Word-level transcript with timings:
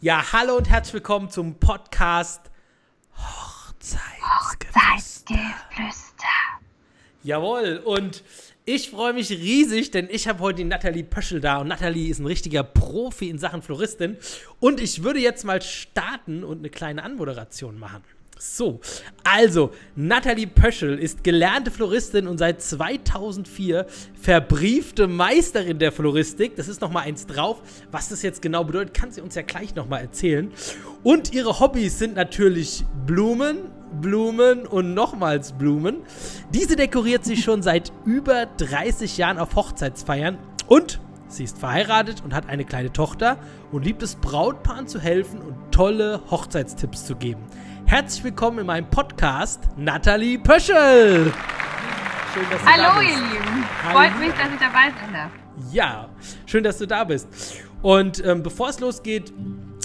Ja, 0.00 0.32
hallo 0.32 0.56
und 0.56 0.70
herzlich 0.70 0.94
willkommen 0.94 1.28
zum 1.28 1.56
Podcast 1.56 2.40
Hochzeitsgeflüster. 3.16 4.78
Hochzeitsgeflüster. 4.78 6.24
Jawohl, 7.24 7.82
und 7.84 8.22
ich 8.64 8.90
freue 8.90 9.12
mich 9.12 9.30
riesig, 9.30 9.90
denn 9.90 10.08
ich 10.08 10.28
habe 10.28 10.38
heute 10.38 10.58
die 10.58 10.64
Nathalie 10.66 11.02
Pöschel 11.02 11.40
da 11.40 11.56
und 11.56 11.66
Nathalie 11.66 12.12
ist 12.12 12.20
ein 12.20 12.26
richtiger 12.26 12.62
Profi 12.62 13.28
in 13.28 13.40
Sachen 13.40 13.60
Floristin. 13.60 14.18
Und 14.60 14.80
ich 14.80 15.02
würde 15.02 15.18
jetzt 15.18 15.44
mal 15.44 15.60
starten 15.60 16.44
und 16.44 16.58
eine 16.58 16.70
kleine 16.70 17.02
Anmoderation 17.02 17.76
machen. 17.76 18.04
So, 18.40 18.78
also, 19.24 19.72
Nathalie 19.96 20.46
Pöschel 20.46 20.96
ist 20.96 21.24
gelernte 21.24 21.72
Floristin 21.72 22.28
und 22.28 22.38
seit 22.38 22.62
2004 22.62 23.86
verbriefte 24.14 25.08
Meisterin 25.08 25.80
der 25.80 25.90
Floristik. 25.90 26.54
Das 26.54 26.68
ist 26.68 26.80
nochmal 26.80 27.04
eins 27.04 27.26
drauf. 27.26 27.60
Was 27.90 28.10
das 28.10 28.22
jetzt 28.22 28.40
genau 28.40 28.62
bedeutet, 28.62 28.94
kann 28.94 29.10
sie 29.10 29.22
uns 29.22 29.34
ja 29.34 29.42
gleich 29.42 29.74
nochmal 29.74 30.02
erzählen. 30.02 30.52
Und 31.02 31.34
ihre 31.34 31.58
Hobbys 31.58 31.98
sind 31.98 32.14
natürlich 32.14 32.84
Blumen, 33.06 33.72
Blumen 34.00 34.66
und 34.68 34.94
nochmals 34.94 35.52
Blumen. 35.52 35.96
Diese 36.54 36.76
dekoriert 36.76 37.24
sie 37.24 37.36
schon 37.36 37.62
seit 37.62 37.92
über 38.04 38.46
30 38.46 39.18
Jahren 39.18 39.38
auf 39.38 39.56
Hochzeitsfeiern. 39.56 40.38
Und 40.68 41.00
sie 41.26 41.42
ist 41.42 41.58
verheiratet 41.58 42.22
und 42.24 42.34
hat 42.34 42.48
eine 42.48 42.64
kleine 42.64 42.92
Tochter 42.92 43.38
und 43.72 43.84
liebt 43.84 44.02
es, 44.04 44.14
Brautpaaren 44.14 44.86
zu 44.86 45.00
helfen 45.00 45.40
und 45.40 45.56
tolle 45.72 46.20
Hochzeitstipps 46.30 47.04
zu 47.04 47.16
geben. 47.16 47.40
Herzlich 47.88 48.22
willkommen 48.22 48.58
in 48.58 48.66
meinem 48.66 48.90
Podcast, 48.90 49.60
Nathalie 49.78 50.38
Pöschel. 50.38 51.32
Schön, 52.34 52.42
dass 52.50 52.60
du 52.60 52.66
Hallo, 52.66 52.82
da 52.82 52.98
bist. 52.98 53.10
ihr 53.10 53.16
Lieben. 53.16 53.64
Hallo. 53.82 53.98
Freut 53.98 54.18
mich, 54.20 54.28
dass 54.34 54.48
ich 54.52 54.60
dabei 54.60 54.92
sein 55.00 55.12
darf. 55.14 55.30
Ja, 55.72 56.08
schön, 56.44 56.64
dass 56.64 56.76
du 56.76 56.86
da 56.86 57.04
bist. 57.04 57.28
Und 57.80 58.22
ähm, 58.26 58.42
bevor 58.42 58.68
es 58.68 58.78
losgeht, 58.80 59.32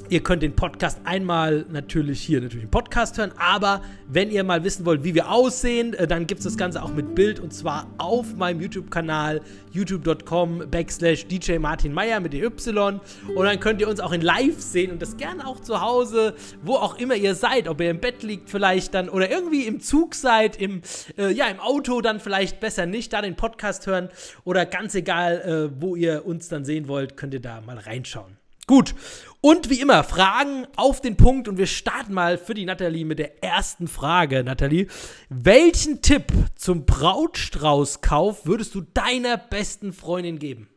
Ihr 0.10 0.22
könnt 0.22 0.44
den 0.44 0.56
Podcast 0.56 1.00
einmal 1.06 1.66
natürlich 1.72 2.22
hier 2.22 2.42
natürlich 2.42 2.66
im 2.66 2.70
Podcast 2.70 3.18
hören, 3.18 3.32
aber 3.38 3.82
wenn 4.08 4.30
ihr 4.30 4.44
mal 4.44 4.64
wissen 4.64 4.86
wollt, 4.86 5.04
wie 5.04 5.16
wir 5.16 5.32
aussehen, 5.32 5.94
äh, 5.94 6.06
dann 6.06 6.28
gibt 6.28 6.40
es 6.40 6.44
das 6.44 6.58
Ganze 6.58 6.84
auch 6.84 6.94
mit 6.94 7.16
Bild 7.16 7.40
und 7.40 7.54
zwar 7.54 7.88
auf 7.98 8.36
meinem 8.36 8.60
YouTube-Kanal 8.60 9.42
youtube.com 9.72 10.70
backslash 10.70 11.26
DJ 11.26 11.58
Martin 11.58 11.94
Meyer 11.94 12.20
mit 12.20 12.34
EY 12.34 12.46
und 12.46 13.02
dann 13.38 13.60
könnt 13.62 13.80
ihr 13.80 13.88
uns 13.88 14.02
auch 14.02 14.12
in 14.12 14.22
Live 14.22 14.60
sehen 14.60 14.92
und 14.92 15.02
das 15.02 15.16
gerne 15.16 15.48
auch 15.48 15.62
zu 15.62 15.82
Hause, 15.82 16.36
wo 16.62 16.76
auch 16.76 16.98
immer 17.00 17.16
ihr 17.16 17.34
seid, 17.34 17.70
ob 17.70 17.80
ihr 17.80 17.90
im 17.90 18.02
Bett 18.02 18.24
liegt 18.24 18.50
vielleicht 18.50 18.94
dann 18.94 19.08
oder 19.08 19.32
irgendwie 19.32 19.66
im 19.66 19.80
Zug 19.80 20.16
seid, 20.16 20.62
im, 20.62 20.82
äh, 21.18 21.32
ja, 21.32 21.48
im 21.48 21.62
Auto 21.62 22.02
dann 22.02 22.20
vielleicht 22.20 22.60
besser 22.60 22.86
nicht, 22.86 23.14
da 23.14 23.22
den 23.22 23.36
Podcast 23.36 23.88
hören 23.88 24.10
oder 24.44 24.66
ganz 24.66 24.96
egal, 24.96 25.72
äh, 25.72 25.82
wo 25.82 25.96
ihr 25.96 26.26
uns 26.26 26.50
dann 26.50 26.66
sehen 26.66 26.90
wollt, 26.90 27.16
könnt 27.16 27.34
ihr 27.34 27.42
da 27.42 27.62
mal 27.62 27.78
reinschauen. 27.78 28.43
Gut. 28.68 28.96
Und 29.42 29.70
wie 29.70 29.82
immer, 29.82 30.06
Fragen 30.06 30.66
auf 30.78 31.02
den 31.02 31.18
Punkt 31.18 31.50
und 31.50 31.58
wir 31.58 31.68
starten 31.68 32.14
mal 32.14 32.38
für 32.38 32.54
die 32.54 32.64
Nathalie 32.64 33.04
mit 33.04 33.20
der 33.20 33.44
ersten 33.44 33.90
Frage. 33.90 34.42
Nathalie, 34.42 34.88
welchen 35.28 36.02
Tipp 36.02 36.32
zum 36.56 36.86
Brautstraußkauf 36.86 38.46
würdest 38.46 38.74
du 38.74 38.82
deiner 38.82 39.36
besten 39.36 39.92
Freundin 39.92 40.40
geben? 40.40 40.70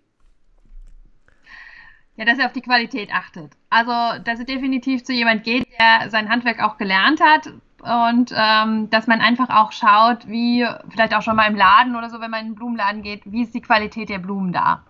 Ja, 2.16 2.24
dass 2.24 2.38
er 2.38 2.46
auf 2.46 2.52
die 2.52 2.62
Qualität 2.62 3.10
achtet. 3.12 3.52
Also, 3.70 4.22
dass 4.24 4.40
er 4.40 4.46
definitiv 4.46 5.04
zu 5.04 5.12
jemand 5.12 5.44
geht, 5.44 5.66
der 5.78 6.10
sein 6.10 6.28
Handwerk 6.28 6.60
auch 6.60 6.78
gelernt 6.78 7.20
hat 7.20 7.52
und 7.82 8.32
ähm, 8.34 8.90
dass 8.90 9.06
man 9.06 9.20
einfach 9.20 9.50
auch 9.50 9.70
schaut, 9.70 10.26
wie 10.26 10.66
vielleicht 10.88 11.14
auch 11.14 11.22
schon 11.22 11.36
mal 11.36 11.48
im 11.48 11.56
Laden 11.56 11.94
oder 11.94 12.10
so, 12.10 12.20
wenn 12.20 12.32
man 12.32 12.40
in 12.40 12.46
den 12.48 12.54
Blumenladen 12.56 13.02
geht, 13.02 13.22
wie 13.26 13.42
ist 13.42 13.54
die 13.54 13.60
Qualität 13.60 14.08
der 14.08 14.18
Blumen 14.18 14.52
da? 14.52 14.82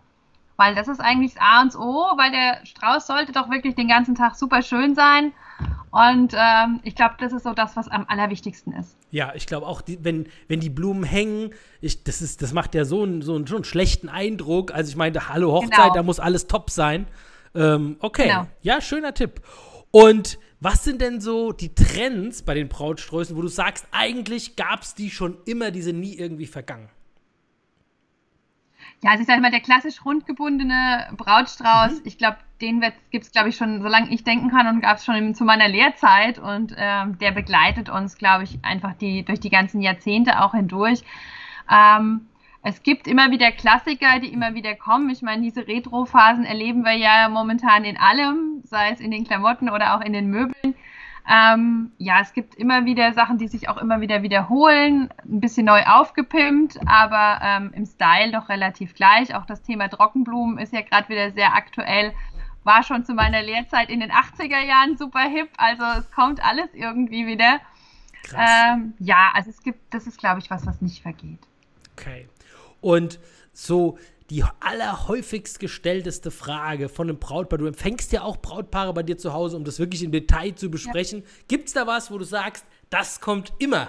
Weil 0.57 0.75
das 0.75 0.89
ist 0.89 1.01
eigentlich 1.01 1.35
das 1.35 1.43
A 1.43 1.63
und 1.63 1.77
O, 1.77 2.17
weil 2.17 2.31
der 2.31 2.65
Strauß 2.65 3.07
sollte 3.07 3.33
doch 3.33 3.51
wirklich 3.51 3.75
den 3.75 3.89
ganzen 3.89 4.15
Tag 4.15 4.37
super 4.37 4.63
schön 4.63 4.95
sein. 4.95 5.33
Und 5.91 6.35
ähm, 6.35 6.81
ich 6.83 6.95
glaube, 6.95 7.15
das 7.19 7.33
ist 7.33 7.45
so 7.45 7.55
das, 7.55 7.77
was 7.77 7.89
am 7.89 8.05
allerwichtigsten 8.09 8.73
ist. 8.75 8.97
Ja, 9.11 9.33
ich 9.35 9.47
glaube 9.47 9.67
auch, 9.67 9.81
die, 9.81 10.03
wenn, 10.05 10.29
wenn 10.49 10.61
die 10.61 10.69
Blumen 10.69 11.05
hängen, 11.05 11.51
ich, 11.81 12.05
das, 12.05 12.21
ist, 12.21 12.43
das 12.43 12.53
macht 12.53 12.75
ja 12.75 12.85
so 12.85 13.03
einen, 13.03 13.23
so, 13.23 13.35
einen, 13.35 13.47
so 13.47 13.55
einen 13.55 13.65
schlechten 13.65 14.09
Eindruck. 14.09 14.73
Also 14.73 14.91
ich 14.91 14.97
meine, 14.97 15.29
hallo 15.29 15.53
Hochzeit, 15.53 15.77
genau. 15.77 15.95
da 15.95 16.03
muss 16.03 16.21
alles 16.21 16.47
top 16.49 16.71
sein. 16.71 17.07
Ähm, 17.55 17.97
okay, 18.01 18.29
genau. 18.29 18.47
ja, 18.61 18.81
schöner 18.81 19.15
Tipp. 19.15 19.41
Und 19.91 20.39
was 20.61 20.85
sind 20.85 21.01
denn 21.01 21.21
so 21.21 21.53
die 21.53 21.75
Trends 21.75 22.43
bei 22.43 22.55
den 22.55 22.69
Brautsträußen, 22.69 23.37
wo 23.37 23.43
du 23.43 23.49
sagst, 23.49 23.87
eigentlich 23.93 24.57
gab 24.57 24.83
es 24.83 24.95
die 24.95 25.11
schon 25.11 25.39
immer, 25.47 25.71
die 25.71 25.83
sind 25.83 26.01
nie 26.01 26.15
irgendwie 26.15 26.47
vergangen? 26.47 26.91
Ja, 29.07 29.13
also 29.13 29.21
ich 29.21 29.29
sage 29.29 29.41
mal, 29.41 29.53
der 29.53 29.61
klassisch 29.61 30.05
rundgebundene 30.05 31.07
Brautstrauß, 31.17 32.01
mhm. 32.01 32.07
ich 32.07 32.19
glaube, 32.19 32.39
den 32.61 32.81
gibt 33.13 33.25
es, 33.25 33.31
glaube 33.31 33.51
ich, 33.51 33.57
schon, 33.57 33.81
solange 33.81 34.13
ich 34.13 34.25
denken 34.25 34.51
kann 34.51 34.67
und 34.67 34.81
gab 34.81 34.97
es 34.97 35.05
schon 35.05 35.33
zu 35.37 35.45
meiner 35.45 35.69
Lehrzeit 35.69 36.41
und 36.41 36.75
ähm, 36.77 37.17
der 37.19 37.31
begleitet 37.31 37.89
uns, 37.89 38.19
glaube 38.19 38.43
ich, 38.43 38.59
einfach 38.65 38.95
die, 38.95 39.25
durch 39.25 39.39
die 39.39 39.49
ganzen 39.49 39.81
Jahrzehnte 39.81 40.43
auch 40.43 40.55
hindurch. 40.55 41.05
Ähm, 41.71 42.27
es 42.65 42.83
gibt 42.83 43.07
immer 43.07 43.31
wieder 43.31 43.53
Klassiker, 43.53 44.19
die 44.19 44.33
immer 44.33 44.55
wieder 44.55 44.75
kommen. 44.75 45.09
Ich 45.11 45.23
meine, 45.23 45.43
diese 45.43 45.69
Retro-Phasen 45.69 46.45
erleben 46.45 46.85
wir 46.85 46.97
ja 46.97 47.29
momentan 47.29 47.85
in 47.85 47.97
allem, 47.97 48.63
sei 48.65 48.91
es 48.91 48.99
in 48.99 49.13
den 49.13 49.23
Klamotten 49.23 49.71
oder 49.71 49.95
auch 49.95 50.01
in 50.01 50.15
den 50.15 50.31
Möbeln. 50.31 50.75
Ähm, 51.29 51.91
ja, 51.99 52.21
es 52.21 52.33
gibt 52.33 52.55
immer 52.55 52.85
wieder 52.85 53.13
Sachen, 53.13 53.39
die 53.39 53.49
sich 53.49 53.69
auch 53.69 53.79
immer 53.79 54.01
wieder 54.01 54.23
wiederholen, 54.23 55.11
ein 55.25 55.41
bisschen 55.41 55.67
neu 55.67 55.83
aufgepimpt, 55.85 56.79
aber 56.87 57.41
ähm, 57.43 57.73
im 57.75 57.85
Style 57.85 58.31
doch 58.31 58.49
relativ 58.49 58.95
gleich. 58.95 59.35
Auch 59.35 59.45
das 59.45 59.63
Thema 59.63 59.89
Trockenblumen 59.89 60.59
ist 60.59 60.73
ja 60.73 60.83
gerade 60.83 61.09
wieder 61.09 61.33
sehr 61.33 61.55
aktuell. 61.55 62.13
War 62.63 62.85
schon 62.85 63.05
zu 63.05 63.15
meiner 63.15 63.43
Lehrzeit 63.43 63.91
in 63.91 64.01
den 64.01 64.13
80er 64.13 64.61
Jahren 64.61 64.97
super 64.97 65.29
hip, 65.29 65.49
also 65.57 65.85
es 65.99 66.11
kommt 66.13 66.45
alles 66.45 66.69
irgendwie 66.75 67.27
wieder. 67.27 67.61
Ähm, 68.37 68.95
ja, 68.99 69.31
also 69.35 69.51
es 69.51 69.63
gibt, 69.63 69.93
das 69.95 70.07
ist, 70.07 70.19
glaube 70.19 70.41
ich, 70.41 70.51
was, 70.51 70.67
was 70.67 70.81
nicht 70.81 71.03
vergeht. 71.03 71.39
Okay. 71.93 72.29
Und 72.81 73.19
so, 73.53 73.99
die 74.31 74.45
allerhäufigst 74.61 75.61
gestellteste 75.61 76.31
Frage 76.31 76.89
von 76.89 77.09
einem 77.09 77.19
Brautpaar. 77.19 77.59
Du 77.59 77.67
empfängst 77.67 78.13
ja 78.13 78.23
auch 78.23 78.39
Brautpaare 78.39 78.93
bei 78.93 79.03
dir 79.03 79.19
zu 79.19 79.33
Hause, 79.33 79.57
um 79.57 79.65
das 79.65 79.79
wirklich 79.79 80.03
im 80.03 80.13
Detail 80.13 80.55
zu 80.55 80.71
besprechen. 80.71 81.21
Ja. 81.21 81.27
Gibt 81.49 81.69
es 81.69 81.75
da 81.75 81.87
was, 81.87 82.11
wo 82.11 82.19
du 82.19 82.25
sagst, 82.25 82.65
das 82.91 83.21
kommt 83.21 83.53
immer? 83.59 83.89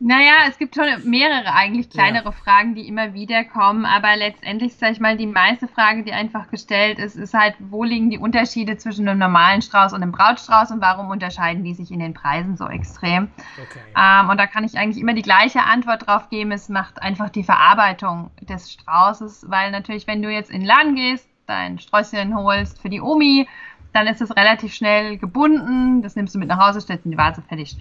Naja, 0.00 0.46
es 0.48 0.58
gibt 0.58 0.76
schon 0.76 0.86
mehrere 1.04 1.52
eigentlich 1.52 1.90
kleinere 1.90 2.26
ja. 2.26 2.30
Fragen, 2.30 2.76
die 2.76 2.86
immer 2.86 3.14
wieder 3.14 3.44
kommen, 3.44 3.84
aber 3.84 4.14
letztendlich, 4.16 4.76
sag 4.76 4.92
ich 4.92 5.00
mal, 5.00 5.16
die 5.16 5.26
meiste 5.26 5.66
Frage, 5.66 6.04
die 6.04 6.12
einfach 6.12 6.50
gestellt 6.50 7.00
ist, 7.00 7.16
ist 7.16 7.34
halt, 7.34 7.56
wo 7.58 7.82
liegen 7.82 8.08
die 8.08 8.18
Unterschiede 8.18 8.76
zwischen 8.76 9.08
einem 9.08 9.18
normalen 9.18 9.60
Strauß 9.60 9.92
und 9.92 10.02
einem 10.02 10.12
Brautstrauß 10.12 10.70
und 10.70 10.80
warum 10.80 11.10
unterscheiden 11.10 11.64
die 11.64 11.74
sich 11.74 11.90
in 11.90 11.98
den 11.98 12.14
Preisen 12.14 12.56
so 12.56 12.68
extrem? 12.68 13.28
Okay. 13.60 13.80
Ähm, 13.96 14.30
und 14.30 14.38
da 14.38 14.46
kann 14.46 14.62
ich 14.62 14.78
eigentlich 14.78 15.02
immer 15.02 15.14
die 15.14 15.22
gleiche 15.22 15.64
Antwort 15.64 16.06
drauf 16.06 16.30
geben, 16.30 16.52
es 16.52 16.68
macht 16.68 17.02
einfach 17.02 17.30
die 17.30 17.42
Verarbeitung 17.42 18.30
des 18.40 18.72
Straußes, 18.72 19.46
weil 19.48 19.72
natürlich, 19.72 20.06
wenn 20.06 20.22
du 20.22 20.30
jetzt 20.30 20.50
in 20.50 20.60
den 20.60 20.66
Laden 20.66 20.94
gehst, 20.94 21.28
dein 21.48 21.78
Sträußchen 21.78 22.36
holst 22.36 22.80
für 22.80 22.88
die 22.88 23.00
Omi, 23.00 23.48
dann 23.92 24.06
ist 24.06 24.20
es 24.20 24.34
relativ 24.36 24.74
schnell 24.74 25.18
gebunden. 25.18 26.02
Das 26.02 26.14
nimmst 26.16 26.34
du 26.34 26.38
mit 26.38 26.48
nach 26.48 26.58
Hause, 26.58 26.80
stellst 26.80 27.04
in 27.04 27.12
die 27.12 27.18
Vase, 27.18 27.42
fertig. 27.42 27.76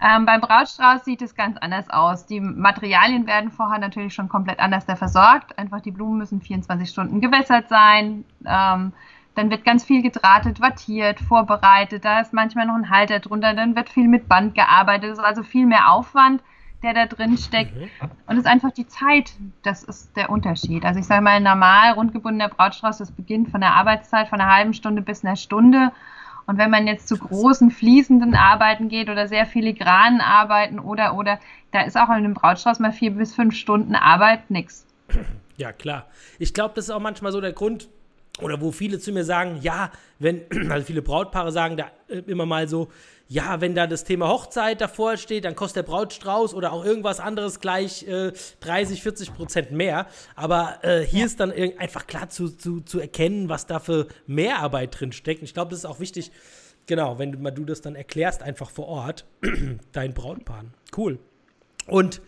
Ja. 0.00 0.16
Ähm, 0.16 0.26
beim 0.26 0.40
Brautstrauß 0.40 1.04
sieht 1.04 1.22
es 1.22 1.34
ganz 1.34 1.56
anders 1.58 1.88
aus. 1.90 2.26
Die 2.26 2.40
Materialien 2.40 3.26
werden 3.26 3.50
vorher 3.50 3.78
natürlich 3.78 4.14
schon 4.14 4.28
komplett 4.28 4.60
anders 4.60 4.86
da 4.86 4.96
versorgt. 4.96 5.58
Einfach 5.58 5.80
die 5.80 5.90
Blumen 5.90 6.18
müssen 6.18 6.40
24 6.40 6.88
Stunden 6.88 7.20
gewässert 7.20 7.68
sein. 7.68 8.24
Ähm, 8.44 8.92
dann 9.34 9.50
wird 9.50 9.64
ganz 9.64 9.84
viel 9.84 10.02
gedrahtet, 10.02 10.60
wattiert, 10.60 11.20
vorbereitet. 11.20 12.04
Da 12.04 12.20
ist 12.20 12.32
manchmal 12.32 12.66
noch 12.66 12.74
ein 12.74 12.90
Halter 12.90 13.20
drunter. 13.20 13.54
Dann 13.54 13.76
wird 13.76 13.88
viel 13.88 14.08
mit 14.08 14.28
Band 14.28 14.54
gearbeitet. 14.54 15.10
Das 15.10 15.18
ist 15.18 15.24
also 15.24 15.42
viel 15.42 15.66
mehr 15.66 15.90
Aufwand 15.90 16.42
der 16.82 16.94
da 16.94 17.06
drin 17.06 17.36
steckt. 17.38 17.74
Mhm. 17.74 17.90
Und 18.26 18.36
es 18.36 18.40
ist 18.40 18.46
einfach 18.46 18.72
die 18.72 18.86
Zeit, 18.86 19.32
das 19.62 19.82
ist 19.82 20.16
der 20.16 20.30
Unterschied. 20.30 20.84
Also 20.84 21.00
ich 21.00 21.06
sage 21.06 21.22
mal, 21.22 21.40
normal 21.40 21.92
rundgebundener 21.92 22.48
Brautstrauß, 22.48 22.98
das 22.98 23.10
beginnt 23.10 23.50
von 23.50 23.60
der 23.60 23.74
Arbeitszeit 23.74 24.28
von 24.28 24.40
einer 24.40 24.54
halben 24.54 24.74
Stunde 24.74 25.02
bis 25.02 25.24
einer 25.24 25.36
Stunde. 25.36 25.92
Und 26.46 26.58
wenn 26.58 26.70
man 26.70 26.86
jetzt 26.86 27.08
zu 27.08 27.16
großen 27.16 27.70
fließenden 27.70 28.34
Arbeiten 28.34 28.88
geht 28.88 29.08
oder 29.08 29.28
sehr 29.28 29.46
filigranen 29.46 30.20
Arbeiten 30.20 30.78
oder 30.78 31.14
oder, 31.14 31.38
da 31.70 31.82
ist 31.82 31.96
auch 31.96 32.08
in 32.08 32.16
einem 32.16 32.34
Brautstrauß 32.34 32.80
mal 32.80 32.92
vier 32.92 33.12
bis 33.12 33.34
fünf 33.34 33.54
Stunden 33.54 33.94
Arbeit 33.94 34.50
nix. 34.50 34.86
Ja, 35.56 35.72
klar. 35.72 36.06
Ich 36.38 36.54
glaube, 36.54 36.74
das 36.74 36.86
ist 36.86 36.90
auch 36.90 37.00
manchmal 37.00 37.30
so 37.30 37.40
der 37.40 37.52
Grund, 37.52 37.88
oder 38.40 38.60
wo 38.60 38.72
viele 38.72 38.98
zu 38.98 39.12
mir 39.12 39.24
sagen, 39.24 39.58
ja, 39.62 39.90
wenn, 40.18 40.42
also 40.70 40.86
viele 40.86 41.02
Brautpaare 41.02 41.52
sagen 41.52 41.76
da 41.76 41.90
äh, 42.08 42.18
immer 42.26 42.46
mal 42.46 42.68
so, 42.68 42.88
ja, 43.28 43.62
wenn 43.62 43.74
da 43.74 43.86
das 43.86 44.04
Thema 44.04 44.28
Hochzeit 44.28 44.80
davor 44.80 45.16
steht, 45.16 45.46
dann 45.46 45.54
kostet 45.54 45.86
der 45.86 45.90
Brautstrauß 45.90 46.52
oder 46.52 46.72
auch 46.72 46.84
irgendwas 46.84 47.18
anderes 47.18 47.60
gleich 47.60 48.06
äh, 48.06 48.32
30, 48.60 49.02
40 49.02 49.34
Prozent 49.34 49.72
mehr. 49.72 50.06
Aber 50.34 50.78
äh, 50.82 51.00
hier 51.00 51.20
ja. 51.20 51.26
ist 51.26 51.40
dann 51.40 51.50
einfach 51.50 52.06
klar 52.06 52.28
zu, 52.28 52.50
zu, 52.50 52.80
zu 52.80 53.00
erkennen, 53.00 53.48
was 53.48 53.66
da 53.66 53.78
für 53.78 54.08
Mehrarbeit 54.26 55.00
drin 55.00 55.12
steckt. 55.12 55.40
Und 55.40 55.46
ich 55.46 55.54
glaube, 55.54 55.70
das 55.70 55.78
ist 55.78 55.86
auch 55.86 55.98
wichtig, 55.98 56.30
genau, 56.86 57.18
wenn 57.18 57.32
du, 57.32 57.38
mal 57.38 57.52
du 57.52 57.64
das 57.64 57.80
dann 57.80 57.94
erklärst, 57.94 58.42
einfach 58.42 58.68
vor 58.70 58.88
Ort, 58.88 59.24
dein 59.92 60.12
Brautpaar. 60.12 60.66
Cool. 60.94 61.18
Und 61.86 62.20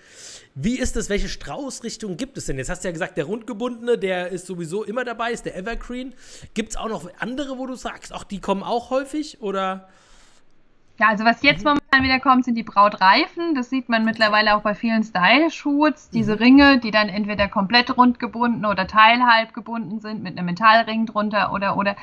wie 0.55 0.79
ist 0.79 0.97
es, 0.97 1.11
welche 1.11 1.29
Straußrichtung 1.29 2.17
gibt 2.17 2.39
es 2.39 2.47
denn? 2.47 2.59
Jetzt 2.59 2.71
hast 2.71 2.85
du 2.85 2.89
ja 2.89 2.93
gesagt, 2.93 3.17
der 3.17 3.25
rundgebundene, 3.25 3.99
der 3.99 4.29
ist 4.29 4.47
sowieso 4.47 4.85
immer 4.85 5.05
dabei, 5.05 5.33
ist 5.33 5.47
der 5.47 5.57
Evergreen. 5.57 6.15
Gibt 6.55 6.71
es 6.71 6.77
auch 6.77 6.89
noch 6.89 7.11
andere, 7.19 7.59
wo 7.59 7.67
du 7.67 7.75
sagst, 7.75 8.13
ach, 8.13 8.23
die 8.23 8.41
kommen 8.41 8.63
auch 8.63 8.91
häufig 8.91 9.41
oder? 9.43 9.89
Ja, 11.01 11.09
also 11.09 11.25
was 11.25 11.43
jetzt 11.43 11.65
momentan 11.65 12.05
wieder 12.05 12.21
kommt, 12.21 12.45
sind 12.45 12.55
die 12.55 12.63
Brautreifen. 12.63 13.57
Das 13.57 13.69
sieht 13.69 13.89
man 13.89 14.05
mittlerweile 14.05 14.55
auch 14.55 14.63
bei 14.63 14.77
vielen 14.77 15.03
Style-Shoots. 15.03 16.11
Diese 16.11 16.35
mhm. 16.35 16.39
Ringe, 16.39 16.79
die 16.79 16.93
dann 16.93 17.09
entweder 17.09 17.49
komplett 17.49 17.97
rund 17.97 18.21
gebunden 18.21 18.65
oder 18.65 18.87
teilhalb 18.87 19.55
gebunden 19.55 19.99
sind 19.99 20.23
mit 20.23 20.39
einem 20.39 20.47
Metallring 20.47 21.07
drunter 21.07 21.53
oder 21.53 21.77
oder 21.77 21.97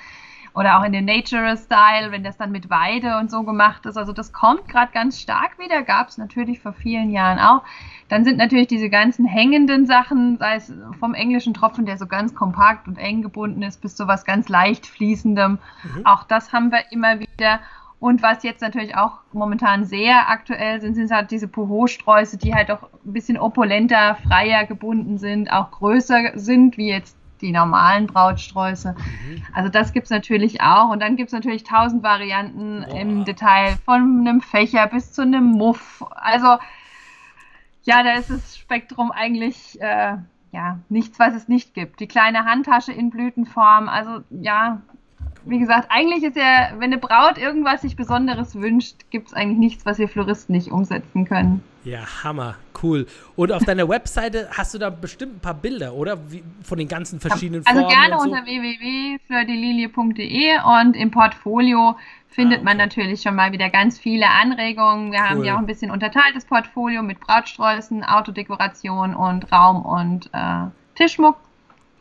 oder 0.54 0.78
auch 0.78 0.84
in 0.84 0.92
den 0.92 1.06
Nature-Style, 1.06 2.12
wenn 2.12 2.24
das 2.24 2.38
dann 2.38 2.52
mit 2.52 2.70
Weide 2.70 3.18
und 3.18 3.32
so 3.32 3.44
gemacht 3.44 3.86
ist. 3.86 3.98
Also 3.98 4.12
das 4.12 4.34
kommt 4.34 4.68
gerade 4.68 4.92
ganz 4.92 5.20
stark 5.20 5.58
wieder, 5.60 5.82
gab 5.82 6.10
es 6.10 6.18
natürlich 6.18 6.60
vor 6.60 6.74
vielen 6.74 7.10
Jahren 7.10 7.40
auch. 7.40 7.64
Dann 8.10 8.26
sind 8.26 8.38
natürlich 8.38 8.68
diese 8.68 8.90
ganzen 8.90 9.26
hängenden 9.26 9.86
Sachen, 9.86 10.38
sei 10.38 10.56
es 10.56 10.74
vom 11.00 11.14
englischen 11.14 11.54
Tropfen, 11.54 11.86
der 11.86 11.98
so 11.98 12.06
ganz 12.06 12.36
kompakt 12.36 12.88
und 12.88 12.98
eng 12.98 13.22
gebunden 13.22 13.62
ist, 13.62 13.82
bis 13.82 13.96
zu 13.96 14.08
was 14.08 14.26
ganz 14.26 14.50
leicht 14.50 14.86
fließendem. 14.86 15.60
Mhm. 15.84 16.06
Auch 16.06 16.24
das 16.26 16.52
haben 16.52 16.72
wir 16.72 16.92
immer 16.92 17.20
wieder. 17.20 17.62
Und 18.02 18.24
was 18.24 18.44
jetzt 18.44 18.62
natürlich 18.62 18.98
auch 18.98 19.20
momentan 19.32 19.86
sehr 19.86 20.28
aktuell 20.28 20.82
sind, 20.82 20.96
sind 20.96 21.12
halt 21.12 21.30
diese 21.30 21.48
Poho-Sträuße, 21.48 22.38
die 22.38 22.54
halt 22.54 22.72
auch 22.72 22.84
ein 23.06 23.14
bisschen 23.14 23.38
opulenter, 23.38 24.18
freier 24.28 24.66
gebunden 24.66 25.20
sind, 25.20 25.54
auch 25.54 25.70
größer 25.70 26.32
sind, 26.34 26.78
wie 26.78 26.90
jetzt 26.90 27.16
die 27.42 27.52
normalen 27.52 28.08
Brautsträuße. 28.08 28.94
Mhm. 28.94 29.44
Also 29.54 29.70
das 29.70 29.94
gibt 29.94 30.06
es 30.06 30.12
natürlich 30.12 30.62
auch. 30.62 30.90
Und 30.90 31.02
dann 31.02 31.16
gibt 31.16 31.30
es 31.30 31.34
natürlich 31.34 31.64
tausend 31.64 32.04
Varianten 32.04 32.86
Boah. 32.88 33.00
im 33.00 33.26
Detail, 33.26 33.78
von 33.86 34.22
einem 34.22 34.42
Fächer 34.42 34.88
bis 34.88 35.14
zu 35.14 35.24
einem 35.24 35.46
Muff. 35.46 36.04
Also 36.16 36.58
ja, 37.84 38.04
da 38.04 38.14
ist 38.14 38.30
das 38.30 38.58
Spektrum 38.58 39.12
eigentlich 39.12 39.80
äh, 39.82 40.18
ja 40.52 40.80
nichts, 40.90 41.20
was 41.20 41.34
es 41.34 41.48
nicht 41.48 41.74
gibt. 41.74 42.00
Die 42.00 42.08
kleine 42.08 42.46
Handtasche 42.46 42.92
in 42.92 43.10
Blütenform, 43.10 43.90
also 43.90 44.24
ja, 44.30 44.82
wie 45.46 45.60
gesagt, 45.60 45.88
eigentlich 45.90 46.24
ist 46.24 46.36
ja, 46.36 46.72
wenn 46.78 46.92
eine 46.92 46.98
Braut 46.98 47.38
irgendwas 47.38 47.82
sich 47.82 47.96
Besonderes 47.96 48.56
wünscht, 48.56 48.96
gibt 49.10 49.30
es 49.30 49.34
eigentlich 49.34 49.58
nichts, 49.58 49.86
was 49.86 50.00
wir 50.00 50.08
Floristen 50.08 50.54
nicht 50.54 50.72
umsetzen 50.72 51.26
können. 51.26 51.62
Ja, 51.84 52.24
Hammer, 52.24 52.56
cool. 52.84 53.08
Und 53.36 53.52
auf 53.52 53.64
deiner 53.64 53.90
Webseite 53.90 54.50
hast 54.56 54.72
du 54.74 54.78
da 54.78 54.92
bestimmt 54.92 55.38
ein 55.38 55.40
paar 55.40 55.56
Bilder, 55.56 55.94
oder? 55.94 56.32
Wie, 56.32 56.44
von 56.64 56.78
den 56.78 56.88
ganzen 56.88 57.20
verschiedenen 57.20 57.66
also 57.66 57.82
Formen. 57.82 57.96
Also 57.96 58.10
gerne 58.10 58.20
so. 58.20 58.26
unter 58.30 58.46
www.flördelilie.de 58.46 60.60
und 60.80 60.96
im 60.96 61.10
Portfolio 61.10 61.98
findet 62.28 62.60
ah, 62.60 62.62
okay. 62.62 62.66
man 62.66 62.78
natürlich 62.78 63.22
schon 63.22 63.36
mal 63.36 63.52
wieder 63.52 63.70
ganz 63.70 63.98
viele 63.98 64.30
Anregungen. 64.30 65.12
Wir 65.12 65.20
cool. 65.20 65.26
haben 65.26 65.44
ja 65.44 65.56
auch 65.56 65.60
ein 65.60 65.66
bisschen 65.66 65.90
unterteiltes 65.92 66.46
Portfolio 66.46 67.02
mit 67.02 67.20
Brautsträußen, 67.20 68.04
Autodekoration 68.04 69.16
und 69.16 69.52
Raum 69.52 69.84
und 69.84 70.30
äh, 70.34 70.68
Tischmuck. 70.96 71.38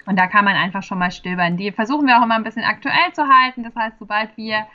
Und 0.06 0.18
da 0.18 0.26
kann 0.26 0.44
man 0.44 0.56
einfach 0.56 0.82
schon 0.82 0.98
mal 0.98 1.10
stöbern. 1.10 1.56
Die 1.56 1.72
versuchen 1.72 2.06
wir 2.06 2.18
auch 2.18 2.24
immer 2.24 2.36
ein 2.36 2.44
bisschen 2.44 2.64
aktuell 2.64 3.12
zu 3.12 3.28
halten. 3.28 3.62
Das 3.62 3.74
heißt, 3.76 3.98
sobald 3.98 4.36
wir 4.36 4.66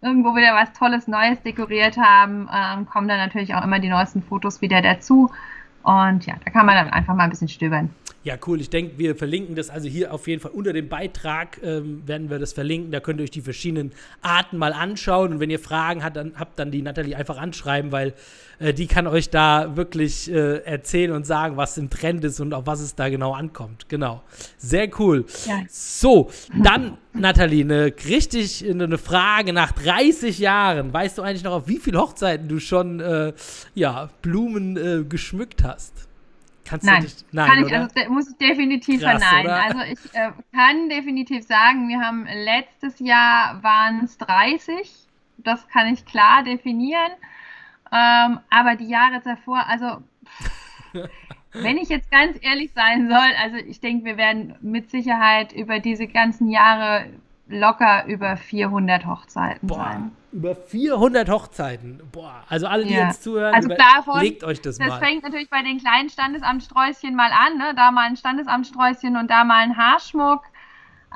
irgendwo 0.00 0.36
wieder 0.36 0.54
was 0.54 0.72
Tolles 0.72 1.08
Neues 1.08 1.42
dekoriert 1.42 1.96
haben, 1.96 2.48
ähm, 2.52 2.86
kommen 2.86 3.08
dann 3.08 3.18
natürlich 3.18 3.54
auch 3.54 3.64
immer 3.64 3.78
die 3.78 3.88
neuesten 3.88 4.22
Fotos 4.22 4.60
wieder 4.60 4.82
dazu. 4.82 5.30
Und 5.84 6.24
ja, 6.24 6.34
da 6.42 6.50
kann 6.50 6.64
man 6.64 6.76
dann 6.76 6.88
einfach 6.88 7.14
mal 7.14 7.24
ein 7.24 7.30
bisschen 7.30 7.48
stöbern. 7.48 7.90
Ja, 8.22 8.36
cool. 8.46 8.58
Ich 8.58 8.70
denke, 8.70 8.96
wir 8.96 9.14
verlinken 9.14 9.54
das 9.54 9.68
also 9.68 9.86
hier 9.86 10.14
auf 10.14 10.26
jeden 10.26 10.40
Fall 10.40 10.52
unter 10.52 10.72
dem 10.72 10.88
Beitrag 10.88 11.60
ähm, 11.62 12.02
werden 12.08 12.30
wir 12.30 12.38
das 12.38 12.54
verlinken. 12.54 12.90
Da 12.90 13.00
könnt 13.00 13.20
ihr 13.20 13.24
euch 13.24 13.30
die 13.30 13.42
verschiedenen 13.42 13.92
Arten 14.22 14.56
mal 14.56 14.72
anschauen. 14.72 15.34
Und 15.34 15.40
wenn 15.40 15.50
ihr 15.50 15.58
Fragen 15.58 16.02
habt, 16.02 16.16
dann 16.16 16.32
habt 16.38 16.58
dann 16.58 16.70
die 16.70 16.80
Nathalie 16.80 17.14
einfach 17.14 17.36
anschreiben, 17.36 17.92
weil 17.92 18.14
äh, 18.60 18.72
die 18.72 18.86
kann 18.86 19.06
euch 19.06 19.28
da 19.28 19.76
wirklich 19.76 20.32
äh, 20.32 20.64
erzählen 20.64 21.12
und 21.12 21.26
sagen, 21.26 21.58
was 21.58 21.76
im 21.76 21.90
Trend 21.90 22.24
ist 22.24 22.40
und 22.40 22.54
auf 22.54 22.66
was 22.66 22.80
es 22.80 22.94
da 22.94 23.10
genau 23.10 23.34
ankommt. 23.34 23.90
Genau. 23.90 24.22
Sehr 24.56 24.88
cool. 24.98 25.26
Ja. 25.44 25.60
So, 25.68 26.30
dann, 26.62 26.96
Nathalie, 27.14 27.64
eine 27.64 27.92
richtig 28.06 28.68
eine 28.68 28.98
Frage 28.98 29.52
nach 29.52 29.72
30 29.72 30.38
Jahren. 30.38 30.92
Weißt 30.92 31.16
du 31.18 31.22
eigentlich 31.22 31.44
noch, 31.44 31.52
auf 31.52 31.68
wie 31.68 31.78
viele 31.78 31.98
Hochzeiten 31.98 32.48
du 32.48 32.58
schon 32.58 33.00
äh, 33.00 33.32
ja, 33.74 34.10
Blumen 34.22 34.76
äh, 34.76 35.04
geschmückt 35.04 35.62
hast? 35.62 36.08
Kannst 36.64 36.86
nein, 36.86 36.96
du 36.96 37.02
nicht, 37.02 37.26
nein, 37.32 37.50
kann 37.50 37.66
ich, 37.66 37.74
also, 37.74 38.12
muss 38.12 38.30
ich 38.30 38.36
definitiv 38.38 39.00
Krass, 39.00 39.22
verneinen. 39.22 39.46
Oder? 39.46 39.62
Also 39.62 39.78
ich 39.92 40.14
äh, 40.14 40.32
kann 40.52 40.88
definitiv 40.88 41.46
sagen, 41.46 41.88
wir 41.88 42.00
haben 42.00 42.26
letztes 42.26 42.98
Jahr 43.00 43.62
waren 43.62 44.04
es 44.04 44.16
30. 44.18 44.90
Das 45.38 45.68
kann 45.68 45.92
ich 45.92 46.04
klar 46.06 46.42
definieren. 46.42 47.12
Ähm, 47.92 48.40
aber 48.50 48.76
die 48.76 48.88
Jahre 48.88 49.20
davor, 49.22 49.66
also 49.68 50.02
wenn 51.54 51.78
ich 51.78 51.88
jetzt 51.88 52.10
ganz 52.10 52.36
ehrlich 52.40 52.72
sein 52.74 53.08
soll, 53.08 53.30
also 53.42 53.56
ich 53.56 53.80
denke, 53.80 54.04
wir 54.04 54.16
werden 54.16 54.56
mit 54.60 54.90
Sicherheit 54.90 55.52
über 55.52 55.78
diese 55.78 56.06
ganzen 56.06 56.48
Jahre 56.48 57.06
locker 57.48 58.06
über 58.06 58.36
400 58.36 59.06
Hochzeiten 59.06 59.66
Boah, 59.66 59.92
sein. 59.92 60.12
Über 60.32 60.54
400 60.54 61.28
Hochzeiten. 61.28 62.02
Boah, 62.10 62.42
also 62.48 62.66
alle, 62.66 62.84
die 62.84 62.94
ja. 62.94 63.06
jetzt 63.06 63.22
zuhören, 63.22 63.54
also 63.54 63.68
davon, 63.68 64.20
legt 64.20 64.44
euch 64.44 64.60
das, 64.60 64.78
das 64.78 64.88
mal. 64.88 64.98
Das 64.98 65.08
fängt 65.08 65.22
natürlich 65.22 65.50
bei 65.50 65.62
den 65.62 65.78
kleinen 65.78 66.08
Standesamtsträußchen 66.08 67.14
mal 67.14 67.30
an, 67.32 67.58
ne? 67.58 67.74
da 67.76 67.90
mal 67.90 68.06
ein 68.06 68.16
Standesamtsträußchen 68.16 69.16
und 69.16 69.30
da 69.30 69.44
mal 69.44 69.62
ein 69.62 69.76
Haarschmuck. 69.76 70.42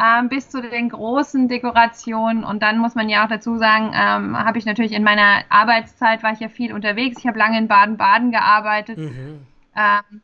Ähm, 0.01 0.29
bis 0.29 0.49
zu 0.49 0.63
den 0.63 0.91
großen 0.91 1.49
Dekorationen. 1.49 2.45
Und 2.45 2.63
dann 2.63 2.79
muss 2.79 2.95
man 2.95 3.09
ja 3.09 3.25
auch 3.25 3.29
dazu 3.29 3.57
sagen, 3.57 3.91
ähm, 3.93 4.39
habe 4.39 4.57
ich 4.57 4.65
natürlich 4.65 4.93
in 4.93 5.03
meiner 5.03 5.43
Arbeitszeit 5.49 6.23
war 6.23 6.33
ich 6.33 6.39
ja 6.39 6.49
viel 6.49 6.73
unterwegs. 6.73 7.19
Ich 7.19 7.27
habe 7.27 7.37
lange 7.37 7.59
in 7.59 7.67
Baden-Baden 7.67 8.31
gearbeitet. 8.31 8.97
Mhm. 8.97 9.41
Ähm, 9.75 10.23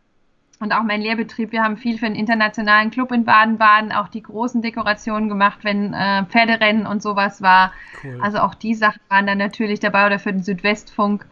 und 0.60 0.72
auch 0.72 0.82
mein 0.82 1.00
Lehrbetrieb, 1.00 1.52
wir 1.52 1.62
haben 1.62 1.76
viel 1.76 1.98
für 1.98 2.06
den 2.06 2.14
internationalen 2.14 2.90
Club 2.90 3.12
in 3.12 3.24
Baden-Baden 3.24 3.92
auch 3.92 4.08
die 4.08 4.22
großen 4.22 4.62
Dekorationen 4.62 5.28
gemacht, 5.28 5.58
wenn 5.62 5.92
äh, 5.94 6.24
Pferderennen 6.26 6.86
und 6.86 7.02
sowas 7.02 7.42
war. 7.42 7.72
Cool. 8.02 8.18
Also 8.22 8.38
auch 8.38 8.54
die 8.54 8.74
Sachen 8.74 9.00
waren 9.08 9.26
dann 9.26 9.38
natürlich 9.38 9.80
dabei 9.80 10.06
oder 10.06 10.18
für 10.18 10.32
den 10.32 10.42
Südwestfunk. 10.42 11.26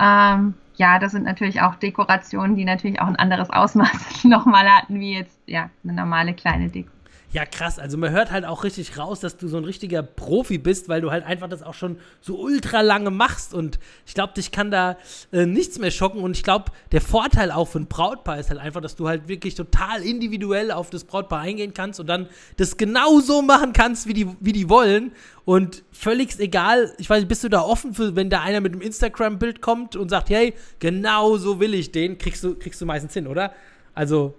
Ähm, 0.00 0.54
ja, 0.76 0.98
das 0.98 1.12
sind 1.12 1.24
natürlich 1.24 1.60
auch 1.60 1.74
Dekorationen, 1.74 2.56
die 2.56 2.64
natürlich 2.64 3.00
auch 3.00 3.06
ein 3.06 3.16
anderes 3.16 3.50
Ausmaß 3.50 4.24
nochmal 4.24 4.68
hatten, 4.68 5.00
wie 5.00 5.14
jetzt 5.18 5.38
ja 5.46 5.68
eine 5.84 5.92
normale 5.92 6.32
kleine 6.34 6.70
Deko. 6.70 6.91
Ja, 7.32 7.46
krass. 7.46 7.78
Also 7.78 7.96
man 7.96 8.10
hört 8.10 8.30
halt 8.30 8.44
auch 8.44 8.62
richtig 8.62 8.98
raus, 8.98 9.20
dass 9.20 9.38
du 9.38 9.48
so 9.48 9.56
ein 9.56 9.64
richtiger 9.64 10.02
Profi 10.02 10.58
bist, 10.58 10.90
weil 10.90 11.00
du 11.00 11.10
halt 11.10 11.24
einfach 11.24 11.48
das 11.48 11.62
auch 11.62 11.72
schon 11.72 11.98
so 12.20 12.38
ultra 12.38 12.82
lange 12.82 13.10
machst. 13.10 13.54
Und 13.54 13.78
ich 14.04 14.12
glaube, 14.12 14.34
dich 14.34 14.52
kann 14.52 14.70
da 14.70 14.98
äh, 15.32 15.46
nichts 15.46 15.78
mehr 15.78 15.90
schocken. 15.90 16.20
Und 16.20 16.36
ich 16.36 16.42
glaube, 16.42 16.66
der 16.92 17.00
Vorteil 17.00 17.50
auch 17.50 17.68
für 17.68 17.78
ein 17.78 17.86
Brautpaar 17.86 18.38
ist 18.38 18.50
halt 18.50 18.60
einfach, 18.60 18.82
dass 18.82 18.96
du 18.96 19.08
halt 19.08 19.28
wirklich 19.28 19.54
total 19.54 20.02
individuell 20.02 20.70
auf 20.70 20.90
das 20.90 21.04
Brautpaar 21.04 21.40
eingehen 21.40 21.72
kannst 21.72 22.00
und 22.00 22.06
dann 22.06 22.28
das 22.58 22.76
genau 22.76 23.20
so 23.20 23.40
machen 23.40 23.72
kannst, 23.72 24.06
wie 24.06 24.14
die, 24.14 24.28
wie 24.40 24.52
die 24.52 24.68
wollen. 24.68 25.12
Und 25.46 25.84
völlig 25.90 26.38
egal, 26.38 26.92
ich 26.98 27.08
weiß 27.08 27.20
nicht, 27.20 27.28
bist 27.28 27.44
du 27.44 27.48
da 27.48 27.62
offen 27.62 27.94
für, 27.94 28.14
wenn 28.14 28.28
da 28.28 28.42
einer 28.42 28.60
mit 28.60 28.72
einem 28.72 28.82
Instagram-Bild 28.82 29.62
kommt 29.62 29.96
und 29.96 30.10
sagt, 30.10 30.28
hey, 30.28 30.52
genau 30.80 31.38
so 31.38 31.60
will 31.60 31.72
ich 31.72 31.92
den, 31.92 32.18
kriegst 32.18 32.44
du, 32.44 32.56
kriegst 32.56 32.78
du 32.82 32.84
meistens 32.84 33.14
hin, 33.14 33.26
oder? 33.26 33.54
Also 33.94 34.34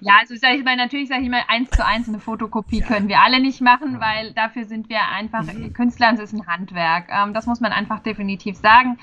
ja, 0.00 0.14
also 0.20 0.34
sag 0.36 0.54
ich 0.54 0.64
mal, 0.64 0.76
natürlich 0.76 1.08
sage 1.08 1.22
ich 1.22 1.30
mal, 1.30 1.42
eins 1.48 1.70
zu 1.70 1.84
eins 1.84 2.08
eine 2.08 2.18
Fotokopie 2.18 2.80
ja. 2.80 2.86
können 2.86 3.08
wir 3.08 3.20
alle 3.20 3.40
nicht 3.40 3.60
machen, 3.60 4.00
weil 4.00 4.32
dafür 4.32 4.64
sind 4.64 4.88
wir 4.88 5.08
einfach 5.08 5.44
mhm. 5.44 5.72
Künstler 5.72 6.10
und 6.10 6.14
es 6.14 6.32
ist 6.32 6.32
ein 6.32 6.46
Handwerk. 6.46 7.08
Ähm, 7.10 7.34
das 7.34 7.46
muss 7.46 7.60
man 7.60 7.72
einfach 7.72 8.00
definitiv 8.00 8.56
sagen. 8.56 8.98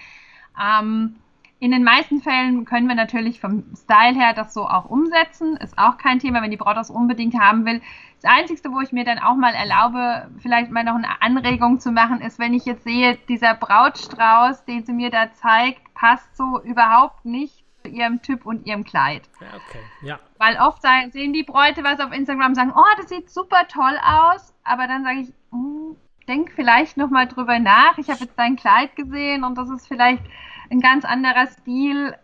Ähm, 0.61 1.15
in 1.59 1.69
den 1.69 1.83
meisten 1.83 2.21
Fällen 2.21 2.65
können 2.65 2.88
wir 2.88 2.95
natürlich 2.95 3.39
vom 3.39 3.63
Style 3.75 4.15
her 4.15 4.33
das 4.33 4.51
so 4.51 4.67
auch 4.67 4.85
umsetzen. 4.85 5.57
Ist 5.57 5.77
auch 5.77 5.97
kein 5.97 6.17
Thema, 6.17 6.41
wenn 6.41 6.50
die 6.50 6.57
Braut 6.57 6.75
das 6.75 6.89
unbedingt 6.89 7.39
haben 7.39 7.65
will. 7.65 7.81
Das 8.19 8.31
Einzige, 8.31 8.71
wo 8.71 8.81
ich 8.81 8.91
mir 8.91 9.03
dann 9.03 9.19
auch 9.19 9.35
mal 9.35 9.53
erlaube, 9.53 10.27
vielleicht 10.39 10.71
mal 10.71 10.83
noch 10.83 10.95
eine 10.95 11.21
Anregung 11.21 11.79
zu 11.79 11.91
machen, 11.91 12.19
ist, 12.21 12.39
wenn 12.39 12.55
ich 12.55 12.65
jetzt 12.65 12.83
sehe, 12.83 13.15
dieser 13.29 13.53
Brautstrauß, 13.53 14.65
den 14.65 14.85
sie 14.85 14.93
mir 14.93 15.11
da 15.11 15.31
zeigt, 15.33 15.93
passt 15.93 16.35
so 16.35 16.59
überhaupt 16.63 17.25
nicht 17.25 17.60
ihrem 17.88 18.21
Typ 18.21 18.45
und 18.45 18.65
ihrem 18.65 18.83
Kleid. 18.83 19.23
Ja, 19.39 19.47
okay. 19.47 19.83
Ja. 20.01 20.19
Weil 20.38 20.57
oft 20.57 20.81
sehen 21.11 21.33
die 21.33 21.43
Bräute 21.43 21.83
was 21.83 22.00
auf 22.00 22.11
Instagram 22.11 22.50
und 22.50 22.55
sagen, 22.55 22.73
oh, 22.75 22.97
das 22.97 23.09
sieht 23.09 23.29
super 23.29 23.67
toll 23.67 23.97
aus, 24.03 24.53
aber 24.63 24.88
dann 24.88 25.03
sage 25.03 25.19
ich, 25.21 25.33
hm, 25.51 25.95
denk 26.27 26.51
vielleicht 26.51 26.97
nochmal 26.97 27.27
drüber 27.27 27.59
nach. 27.59 27.97
Ich 27.97 28.09
habe 28.09 28.21
jetzt 28.21 28.38
dein 28.38 28.55
Kleid 28.55 28.95
gesehen 28.95 29.43
und 29.43 29.57
das 29.57 29.69
ist 29.69 29.88
vielleicht 29.88 30.23
ein 30.69 30.79
ganz 30.79 31.05
anderer 31.05 31.47
Stil. 31.47 32.15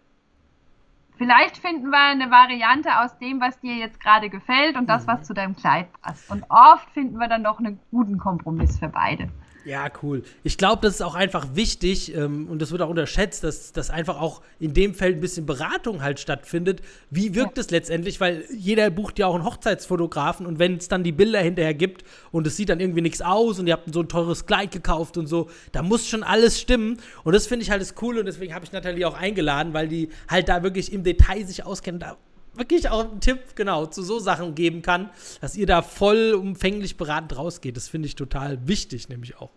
Vielleicht 1.18 1.58
finden 1.58 1.90
wir 1.90 2.00
eine 2.00 2.30
Variante 2.30 3.00
aus 3.00 3.18
dem, 3.18 3.42
was 3.42 3.60
dir 3.60 3.76
jetzt 3.76 4.00
gerade 4.00 4.30
gefällt 4.30 4.78
und 4.78 4.88
das, 4.88 5.06
mhm. 5.06 5.12
was 5.12 5.28
zu 5.28 5.34
deinem 5.34 5.56
Kleid 5.56 5.88
passt. 6.02 6.30
Und 6.32 6.46
oft 6.50 6.90
finden 6.92 7.18
wir 7.18 7.28
dann 7.28 7.44
doch 7.44 7.60
einen 7.60 7.80
guten 7.92 8.18
Kompromiss 8.18 8.80
für 8.80 8.90
beide. 8.90 9.30
Ja, 9.68 9.92
cool. 10.02 10.24
Ich 10.46 10.58
glaube, 10.58 10.82
das 10.82 10.96
ist 10.96 11.02
auch 11.02 11.14
einfach 11.14 11.48
wichtig 11.56 12.16
ähm, 12.16 12.48
und 12.48 12.62
das 12.62 12.72
wird 12.72 12.82
auch 12.82 12.90
unterschätzt, 12.90 13.44
dass, 13.44 13.74
dass 13.74 13.90
einfach 13.90 14.22
auch 14.22 14.42
in 14.62 14.74
dem 14.74 14.94
Feld 14.94 15.18
ein 15.18 15.20
bisschen 15.20 15.46
Beratung 15.46 16.02
halt 16.02 16.22
stattfindet. 16.22 16.82
Wie 17.10 17.36
wirkt 17.36 17.58
ja. 17.58 17.62
es 17.64 17.70
letztendlich? 17.70 18.22
Weil 18.22 18.46
jeder 18.58 18.90
bucht 18.90 19.20
ja 19.20 19.28
auch 19.28 19.36
einen 19.36 19.44
Hochzeitsfotografen 19.44 20.46
und 20.46 20.58
wenn 20.58 20.78
es 20.78 20.88
dann 20.88 21.04
die 21.04 21.12
Bilder 21.12 21.42
hinterher 21.42 21.74
gibt 21.74 22.06
und 22.32 22.48
es 22.48 22.56
sieht 22.56 22.70
dann 22.70 22.80
irgendwie 22.80 23.02
nichts 23.02 23.22
aus 23.22 23.60
und 23.60 23.68
ihr 23.68 23.74
habt 23.74 23.94
so 23.94 24.00
ein 24.00 24.08
teures 24.08 24.46
Kleid 24.46 24.72
gekauft 24.72 25.18
und 25.18 25.28
so, 25.28 25.50
da 25.74 25.82
muss 25.82 26.08
schon 26.08 26.24
alles 26.24 26.62
stimmen. 26.62 27.02
Und 27.26 27.34
das 27.34 27.46
finde 27.46 27.64
ich 27.64 27.70
halt 27.70 27.82
das 27.82 27.94
Coole 27.94 28.22
und 28.22 28.26
deswegen 28.26 28.54
habe 28.54 28.64
ich 28.64 28.72
Nathalie 28.72 29.06
auch 29.06 29.18
eingeladen, 29.18 29.74
weil 29.74 29.90
die 29.90 30.08
halt 30.30 30.48
da 30.48 30.64
wirklich 30.64 30.94
im 30.94 31.04
Detail 31.04 31.46
sich 31.46 31.66
auskennt. 31.66 32.04
Da 32.04 32.16
wirklich 32.58 32.90
auch 32.90 33.10
einen 33.10 33.20
Tipp, 33.20 33.56
genau, 33.56 33.86
zu 33.86 34.02
so 34.02 34.20
Sachen 34.20 34.56
geben 34.56 34.82
kann, 34.82 35.10
dass 35.42 35.56
ihr 35.56 35.66
da 35.66 35.82
vollumfänglich 35.82 36.98
beratend 36.98 37.38
rausgeht. 37.38 37.78
Das 37.78 37.88
finde 37.88 38.08
ich 38.08 38.16
total 38.16 38.68
wichtig, 38.68 39.10
nämlich 39.10 39.38
auch. 39.38 39.52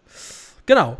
Genau. 0.66 0.98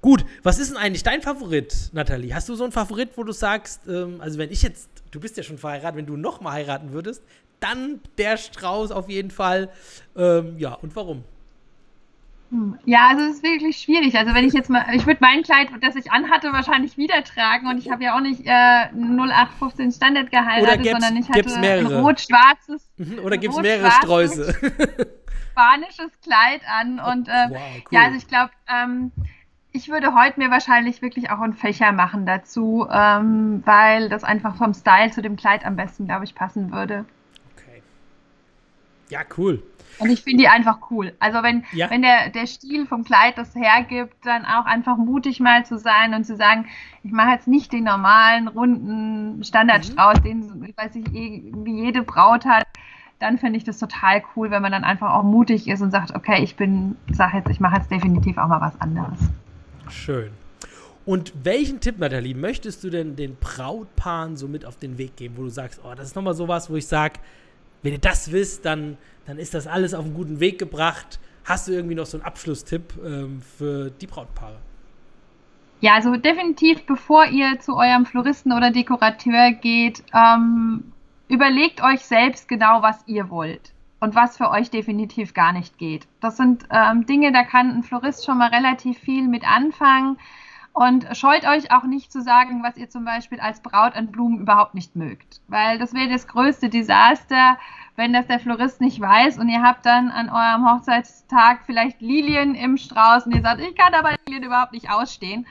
Gut, 0.00 0.24
was 0.42 0.58
ist 0.58 0.70
denn 0.70 0.76
eigentlich 0.76 1.02
dein 1.02 1.22
Favorit, 1.22 1.90
Nathalie? 1.92 2.34
Hast 2.34 2.48
du 2.50 2.54
so 2.54 2.64
einen 2.64 2.72
Favorit, 2.72 3.10
wo 3.16 3.24
du 3.24 3.32
sagst, 3.32 3.88
ähm, 3.88 4.20
also 4.20 4.38
wenn 4.38 4.50
ich 4.50 4.62
jetzt, 4.62 4.90
du 5.10 5.18
bist 5.18 5.38
ja 5.38 5.42
schon 5.42 5.56
verheiratet, 5.56 5.96
wenn 5.96 6.06
du 6.06 6.16
noch 6.18 6.42
mal 6.42 6.52
heiraten 6.52 6.92
würdest, 6.92 7.22
dann 7.60 8.00
der 8.18 8.36
Strauß 8.36 8.90
auf 8.90 9.08
jeden 9.08 9.30
Fall. 9.30 9.70
Ähm, 10.14 10.58
ja, 10.58 10.74
und 10.74 10.94
warum? 10.94 11.24
Ja, 12.84 13.08
also 13.08 13.24
es 13.24 13.36
ist 13.36 13.42
wirklich 13.42 13.76
schwierig. 13.78 14.16
Also 14.16 14.34
wenn 14.34 14.46
ich 14.46 14.52
jetzt 14.52 14.70
mal, 14.70 14.84
ich 14.94 15.06
würde 15.06 15.18
mein 15.20 15.42
Kleid, 15.42 15.68
das 15.80 15.96
ich 15.96 16.12
anhatte, 16.12 16.52
wahrscheinlich 16.52 16.96
wieder 16.96 17.22
tragen 17.24 17.66
und 17.68 17.78
ich 17.78 17.90
habe 17.90 18.04
ja 18.04 18.16
auch 18.16 18.20
nicht 18.20 18.46
äh, 18.46 18.88
0815 18.94 19.92
Standard 19.92 20.30
geheiratet, 20.30 20.86
sondern 20.86 21.16
ich 21.16 21.28
hatte 21.28 21.54
ein 21.56 21.86
rot-schwarzes. 21.86 22.88
Mhm, 22.96 23.18
oder 23.20 23.36
gibt 23.38 23.54
es 23.54 23.60
mehrere 23.60 23.90
Sträuße? 23.90 24.54
spanisches 25.54 26.10
Kleid 26.20 26.62
an 26.66 26.98
und 26.98 27.28
äh, 27.28 27.46
wow, 27.48 27.60
cool. 27.76 27.82
ja, 27.90 28.02
also 28.02 28.16
ich 28.16 28.26
glaube, 28.26 28.50
ähm, 28.68 29.12
ich 29.70 29.88
würde 29.88 30.14
heute 30.14 30.38
mir 30.38 30.50
wahrscheinlich 30.50 31.02
wirklich 31.02 31.30
auch 31.30 31.40
einen 31.40 31.54
Fächer 31.54 31.92
machen 31.92 32.26
dazu, 32.26 32.86
ähm, 32.90 33.62
weil 33.64 34.08
das 34.08 34.24
einfach 34.24 34.56
vom 34.56 34.74
Style 34.74 35.10
zu 35.10 35.22
dem 35.22 35.36
Kleid 35.36 35.64
am 35.64 35.76
besten, 35.76 36.06
glaube 36.06 36.24
ich, 36.24 36.34
passen 36.34 36.72
würde. 36.72 37.04
Ja, 39.14 39.20
cool. 39.38 39.62
Und 40.00 40.10
ich 40.10 40.24
finde 40.24 40.42
die 40.42 40.48
einfach 40.48 40.90
cool. 40.90 41.12
Also 41.20 41.44
wenn, 41.44 41.62
ja. 41.72 41.88
wenn 41.88 42.02
der, 42.02 42.30
der 42.30 42.48
Stil 42.48 42.84
vom 42.84 43.04
Kleid 43.04 43.38
das 43.38 43.54
hergibt, 43.54 44.12
dann 44.24 44.44
auch 44.44 44.64
einfach 44.64 44.96
mutig 44.96 45.38
mal 45.38 45.64
zu 45.64 45.78
sein 45.78 46.14
und 46.14 46.24
zu 46.24 46.36
sagen, 46.36 46.66
ich 47.04 47.12
mache 47.12 47.30
jetzt 47.30 47.46
nicht 47.46 47.72
den 47.72 47.84
normalen, 47.84 48.48
runden 48.48 49.44
Standardstrauß, 49.44 50.18
mhm. 50.18 50.24
den, 50.24 50.74
weiß 50.76 50.96
ich, 50.96 51.06
eh, 51.14 51.44
wie 51.62 51.84
jede 51.84 52.02
Braut 52.02 52.44
hat. 52.44 52.64
Dann 53.20 53.38
finde 53.38 53.56
ich 53.56 53.62
das 53.62 53.78
total 53.78 54.24
cool, 54.34 54.50
wenn 54.50 54.62
man 54.62 54.72
dann 54.72 54.82
einfach 54.82 55.12
auch 55.12 55.22
mutig 55.22 55.68
ist 55.68 55.80
und 55.80 55.92
sagt, 55.92 56.12
okay, 56.16 56.42
ich 56.42 56.56
bin, 56.56 56.96
sag 57.12 57.32
jetzt, 57.32 57.48
ich 57.48 57.60
mache 57.60 57.76
jetzt 57.76 57.92
definitiv 57.92 58.36
auch 58.36 58.48
mal 58.48 58.60
was 58.60 58.80
anderes. 58.80 59.20
Schön. 59.88 60.32
Und 61.06 61.32
welchen 61.44 61.78
Tipp, 61.78 62.00
Nathalie, 62.00 62.34
möchtest 62.34 62.82
du 62.82 62.90
denn 62.90 63.14
den 63.14 63.36
Brautpaaren 63.36 64.36
so 64.36 64.48
mit 64.48 64.64
auf 64.64 64.76
den 64.76 64.98
Weg 64.98 65.14
geben, 65.14 65.36
wo 65.36 65.42
du 65.42 65.50
sagst, 65.50 65.80
oh, 65.84 65.94
das 65.94 66.08
ist 66.08 66.16
nochmal 66.16 66.34
sowas, 66.34 66.68
wo 66.68 66.74
ich 66.74 66.88
sage, 66.88 67.20
wenn 67.84 67.92
ihr 67.92 68.00
das 68.00 68.32
wisst, 68.32 68.64
dann, 68.64 68.96
dann 69.26 69.38
ist 69.38 69.54
das 69.54 69.68
alles 69.68 69.94
auf 69.94 70.04
einen 70.04 70.14
guten 70.14 70.40
Weg 70.40 70.58
gebracht. 70.58 71.20
Hast 71.44 71.68
du 71.68 71.72
irgendwie 71.72 71.94
noch 71.94 72.06
so 72.06 72.16
einen 72.16 72.26
Abschlusstipp 72.26 72.94
ähm, 73.04 73.42
für 73.42 73.90
die 73.90 74.06
Brautpaare? 74.06 74.56
Ja, 75.80 75.92
also 75.94 76.16
definitiv, 76.16 76.86
bevor 76.86 77.26
ihr 77.26 77.60
zu 77.60 77.76
eurem 77.76 78.06
Floristen 78.06 78.52
oder 78.52 78.70
Dekorateur 78.70 79.52
geht, 79.52 80.02
ähm, 80.14 80.92
überlegt 81.28 81.82
euch 81.82 82.00
selbst 82.00 82.48
genau, 82.48 82.80
was 82.80 83.06
ihr 83.06 83.28
wollt 83.28 83.74
und 84.00 84.14
was 84.14 84.38
für 84.38 84.50
euch 84.50 84.70
definitiv 84.70 85.34
gar 85.34 85.52
nicht 85.52 85.76
geht. 85.76 86.06
Das 86.20 86.38
sind 86.38 86.66
ähm, 86.70 87.04
Dinge, 87.04 87.32
da 87.32 87.44
kann 87.44 87.70
ein 87.70 87.82
Florist 87.82 88.24
schon 88.24 88.38
mal 88.38 88.48
relativ 88.48 88.98
viel 88.98 89.28
mit 89.28 89.44
anfangen. 89.46 90.16
Und 90.74 91.06
scheut 91.16 91.46
euch 91.46 91.70
auch 91.70 91.84
nicht 91.84 92.10
zu 92.10 92.20
sagen, 92.20 92.64
was 92.64 92.76
ihr 92.76 92.90
zum 92.90 93.04
Beispiel 93.04 93.38
als 93.38 93.60
Braut 93.60 93.94
an 93.94 94.08
Blumen 94.08 94.40
überhaupt 94.40 94.74
nicht 94.74 94.96
mögt. 94.96 95.40
Weil 95.46 95.78
das 95.78 95.94
wäre 95.94 96.08
das 96.08 96.26
größte 96.26 96.68
Desaster, 96.68 97.58
wenn 97.94 98.12
das 98.12 98.26
der 98.26 98.40
Florist 98.40 98.80
nicht 98.80 99.00
weiß 99.00 99.38
und 99.38 99.48
ihr 99.48 99.62
habt 99.62 99.86
dann 99.86 100.10
an 100.10 100.28
eurem 100.28 100.68
Hochzeitstag 100.68 101.60
vielleicht 101.64 102.00
Lilien 102.00 102.56
im 102.56 102.76
Strauß 102.76 103.26
und 103.26 103.36
ihr 103.36 103.40
sagt, 103.40 103.60
ich 103.60 103.76
kann 103.76 103.94
aber 103.94 104.16
Lilien 104.26 104.42
überhaupt 104.42 104.72
nicht 104.72 104.90
ausstehen. 104.90 105.46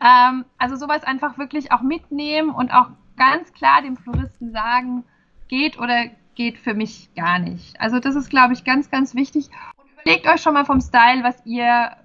Ähm, 0.00 0.44
also 0.58 0.76
sowas 0.76 1.02
einfach 1.02 1.38
wirklich 1.38 1.72
auch 1.72 1.82
mitnehmen 1.82 2.50
und 2.50 2.72
auch 2.72 2.90
ganz 3.16 3.52
klar 3.52 3.82
dem 3.82 3.96
Floristen 3.96 4.52
sagen, 4.52 5.02
geht 5.48 5.76
oder 5.80 6.04
geht 6.36 6.56
für 6.56 6.74
mich 6.74 7.12
gar 7.16 7.40
nicht. 7.40 7.80
Also 7.80 7.98
das 7.98 8.14
ist, 8.14 8.30
glaube 8.30 8.52
ich, 8.52 8.62
ganz, 8.62 8.90
ganz 8.90 9.16
wichtig. 9.16 9.50
Und 9.76 9.90
überlegt 10.02 10.28
euch 10.28 10.40
schon 10.40 10.54
mal 10.54 10.64
vom 10.64 10.80
Style, 10.80 11.24
was 11.24 11.44
ihr 11.44 11.96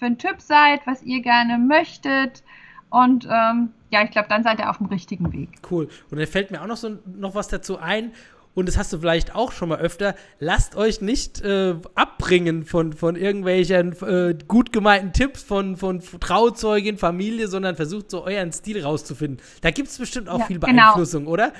für 0.00 0.06
ein 0.06 0.18
Typ 0.18 0.40
seid, 0.40 0.80
was 0.86 1.02
ihr 1.02 1.22
gerne 1.22 1.58
möchtet. 1.58 2.42
Und 2.88 3.28
ähm, 3.30 3.70
ja, 3.90 4.02
ich 4.02 4.10
glaube, 4.10 4.28
dann 4.28 4.42
seid 4.42 4.58
ihr 4.58 4.68
auf 4.68 4.78
dem 4.78 4.86
richtigen 4.86 5.32
Weg. 5.32 5.50
Cool. 5.70 5.88
Und 6.10 6.18
dann 6.18 6.26
fällt 6.26 6.50
mir 6.50 6.60
auch 6.62 6.66
noch 6.66 6.78
so 6.78 6.98
noch 7.06 7.36
was 7.36 7.46
dazu 7.46 7.78
ein. 7.78 8.12
Und 8.52 8.66
das 8.66 8.76
hast 8.76 8.92
du 8.92 8.98
vielleicht 8.98 9.36
auch 9.36 9.52
schon 9.52 9.68
mal 9.68 9.78
öfter. 9.78 10.16
Lasst 10.40 10.74
euch 10.74 11.00
nicht 11.00 11.40
äh, 11.42 11.76
abbringen 11.94 12.64
von, 12.64 12.92
von 12.92 13.14
irgendwelchen 13.14 13.92
äh, 14.02 14.36
gut 14.48 14.72
gemeinten 14.72 15.12
Tipps 15.12 15.44
von, 15.44 15.76
von 15.76 16.00
Trauzeugin, 16.00 16.98
Familie, 16.98 17.46
sondern 17.46 17.76
versucht 17.76 18.10
so 18.10 18.24
euren 18.24 18.50
Stil 18.52 18.82
rauszufinden. 18.82 19.40
Da 19.60 19.70
gibt 19.70 19.88
es 19.88 19.98
bestimmt 19.98 20.28
auch 20.28 20.40
ja, 20.40 20.46
viel 20.46 20.58
genau. 20.58 20.72
Beeinflussung, 20.72 21.26
genau. 21.26 21.32
oder? 21.32 21.52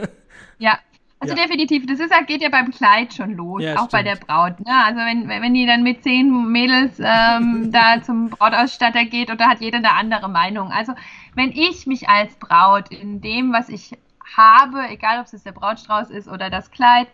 ja, 0.58 0.78
also 1.24 1.36
ja. 1.36 1.46
definitiv, 1.46 1.86
das 1.86 2.00
ist, 2.00 2.12
geht 2.26 2.42
ja 2.42 2.48
beim 2.48 2.70
Kleid 2.70 3.12
schon 3.14 3.34
los, 3.34 3.62
ja, 3.62 3.74
auch 3.74 3.88
stimmt. 3.88 3.92
bei 3.92 4.02
der 4.02 4.16
Braut. 4.16 4.60
Ne? 4.60 4.72
Also 4.84 5.00
wenn, 5.00 5.28
wenn 5.28 5.54
die 5.54 5.66
dann 5.66 5.82
mit 5.82 6.02
zehn 6.02 6.50
Mädels 6.50 7.00
ähm, 7.00 7.70
da 7.72 8.02
zum 8.02 8.30
Brautausstatter 8.30 9.04
geht 9.04 9.30
und 9.30 9.40
da 9.40 9.48
hat 9.48 9.60
jeder 9.60 9.78
eine 9.78 9.92
andere 9.92 10.28
Meinung. 10.28 10.70
Also 10.70 10.94
wenn 11.34 11.50
ich 11.50 11.86
mich 11.86 12.08
als 12.08 12.34
Braut 12.36 12.90
in 12.90 13.20
dem, 13.20 13.52
was 13.52 13.68
ich 13.68 13.92
habe, 14.36 14.88
egal 14.88 15.20
ob 15.20 15.32
es 15.32 15.42
der 15.42 15.52
Brautstrauß 15.52 16.10
ist 16.10 16.28
oder 16.28 16.50
das 16.50 16.70
Kleid, 16.70 17.08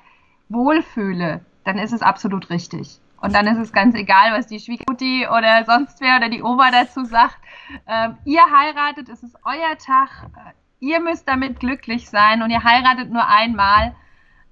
wohlfühle, 0.48 1.40
dann 1.64 1.78
ist 1.78 1.92
es 1.92 2.02
absolut 2.02 2.50
richtig. 2.50 2.98
Und 3.20 3.34
dann 3.34 3.46
ist 3.46 3.58
es 3.58 3.72
ganz 3.72 3.94
egal, 3.94 4.32
was 4.32 4.46
die 4.46 4.58
Schwiegermutti 4.58 5.26
oder 5.28 5.64
sonst 5.66 6.00
wer 6.00 6.16
oder 6.16 6.30
die 6.30 6.42
Oma 6.42 6.70
dazu 6.70 7.04
sagt. 7.04 7.36
Ähm, 7.86 8.16
ihr 8.24 8.42
heiratet, 8.42 9.08
es 9.10 9.22
ist 9.22 9.36
euer 9.44 9.76
Tag 9.76 10.30
ihr 10.80 11.00
müsst 11.00 11.28
damit 11.28 11.60
glücklich 11.60 12.08
sein 12.08 12.42
und 12.42 12.50
ihr 12.50 12.64
heiratet 12.64 13.10
nur 13.10 13.26
einmal 13.28 13.94